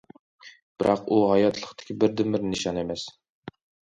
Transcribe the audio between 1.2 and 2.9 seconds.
ھاياتلىقتىكى بىردىنبىر نىشان